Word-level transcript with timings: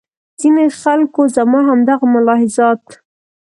ځینې 0.39 0.63
خلکو 0.81 1.21
زما 1.35 1.59
همدغه 1.69 2.05
ملاحظات. 2.15 2.83